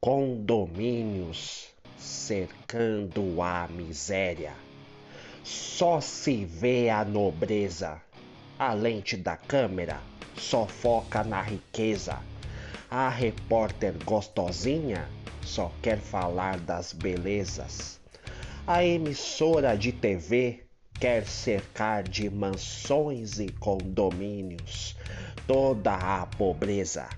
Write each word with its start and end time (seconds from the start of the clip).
condomínios 0.00 1.70
cercando 1.98 3.42
a 3.42 3.66
miséria. 3.66 4.52
Só 5.42 6.00
se 6.00 6.44
vê 6.44 6.88
a 6.88 7.04
nobreza, 7.04 8.00
a 8.56 8.72
lente 8.72 9.16
da 9.16 9.36
câmera 9.36 10.00
só 10.36 10.66
foca 10.66 11.24
na 11.24 11.42
riqueza. 11.42 12.16
A 12.88 13.08
repórter 13.08 13.94
gostosinha 14.04 15.08
só 15.42 15.72
quer 15.82 15.98
falar 15.98 16.60
das 16.60 16.92
belezas. 16.92 17.98
A 18.68 18.84
emissora 18.84 19.76
de 19.76 19.90
TV 19.90 20.64
quer 21.00 21.26
cercar 21.26 22.04
de 22.04 22.30
mansões 22.30 23.40
e 23.40 23.48
condomínios 23.48 24.96
toda 25.46 25.94
a 25.94 26.24
pobreza. 26.24 27.08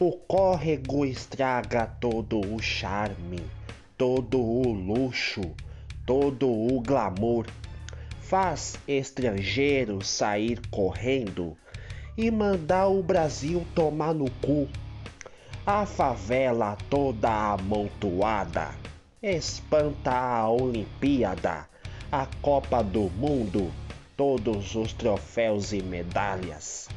O 0.00 0.12
córrego 0.12 1.04
estraga 1.04 1.84
todo 1.84 2.40
o 2.40 2.62
charme, 2.62 3.42
todo 3.96 4.38
o 4.38 4.72
luxo, 4.72 5.56
todo 6.06 6.48
o 6.48 6.80
glamour. 6.80 7.48
Faz 8.20 8.78
estrangeiro 8.86 10.00
sair 10.04 10.60
correndo 10.70 11.56
e 12.16 12.30
mandar 12.30 12.86
o 12.86 13.02
Brasil 13.02 13.66
tomar 13.74 14.14
no 14.14 14.30
cu. 14.40 14.68
A 15.66 15.84
favela 15.84 16.78
toda 16.88 17.54
amontoada 17.54 18.76
espanta 19.20 20.12
a 20.12 20.48
Olimpíada, 20.48 21.66
a 22.12 22.24
Copa 22.40 22.84
do 22.84 23.10
Mundo, 23.10 23.72
todos 24.16 24.76
os 24.76 24.92
troféus 24.92 25.72
e 25.72 25.82
medalhas 25.82 26.88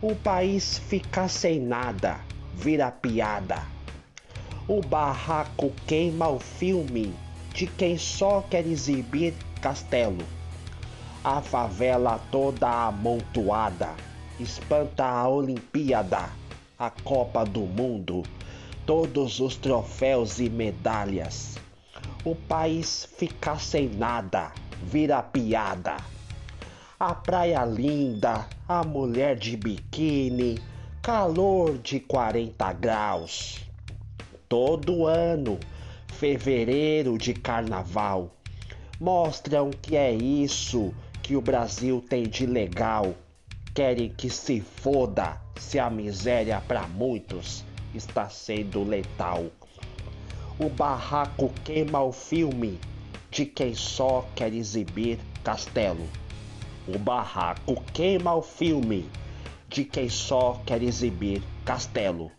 o 0.00 0.14
país 0.14 0.78
fica 0.78 1.26
sem 1.26 1.58
nada, 1.60 2.20
vira 2.54 2.90
piada. 2.90 3.66
O 4.68 4.80
barraco 4.80 5.72
queima 5.88 6.28
o 6.28 6.38
filme 6.38 7.12
de 7.52 7.66
quem 7.66 7.98
só 7.98 8.42
quer 8.42 8.64
exibir 8.64 9.34
castelo. 9.60 10.24
A 11.24 11.42
favela 11.42 12.20
toda 12.30 12.68
amontoada 12.86 13.90
espanta 14.38 15.04
a 15.04 15.28
Olimpíada, 15.28 16.30
a 16.78 16.90
Copa 16.90 17.44
do 17.44 17.62
Mundo, 17.62 18.22
todos 18.86 19.40
os 19.40 19.56
troféus 19.56 20.38
e 20.38 20.48
medalhas. 20.48 21.56
O 22.24 22.36
país 22.36 23.08
fica 23.16 23.58
sem 23.58 23.88
nada, 23.88 24.52
vira 24.80 25.20
piada 25.24 25.96
a 27.00 27.14
praia 27.14 27.64
linda, 27.64 28.48
a 28.66 28.82
mulher 28.82 29.36
de 29.36 29.56
biquíni, 29.56 30.58
calor 31.00 31.78
de 31.78 32.00
40 32.00 32.72
graus. 32.72 33.60
Todo 34.48 35.06
ano, 35.06 35.60
fevereiro 36.08 37.16
de 37.16 37.34
carnaval, 37.34 38.34
mostram 38.98 39.70
que 39.70 39.96
é 39.96 40.12
isso 40.12 40.92
que 41.22 41.36
o 41.36 41.40
Brasil 41.40 42.04
tem 42.08 42.24
de 42.24 42.46
legal. 42.46 43.14
Querem 43.72 44.08
que 44.08 44.28
se 44.28 44.60
foda 44.60 45.40
se 45.56 45.78
a 45.78 45.88
miséria 45.88 46.60
para 46.66 46.88
muitos 46.88 47.64
está 47.94 48.28
sendo 48.28 48.82
letal. 48.82 49.44
O 50.58 50.68
barraco 50.68 51.52
queima 51.64 52.02
o 52.02 52.10
filme 52.10 52.80
de 53.30 53.46
quem 53.46 53.72
só 53.72 54.26
quer 54.34 54.52
exibir 54.52 55.20
castelo. 55.44 56.04
O 56.94 56.98
barraco 56.98 57.84
queima 57.92 58.34
o 58.34 58.40
filme 58.40 59.10
de 59.68 59.84
quem 59.84 60.08
só 60.08 60.62
quer 60.64 60.82
exibir 60.82 61.42
castelo. 61.62 62.30